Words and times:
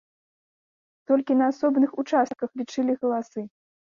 Толькі 1.09 1.33
на 1.41 1.45
асобных 1.53 1.93
участках 2.03 2.49
лічылі 2.61 2.97
галасы. 3.03 3.41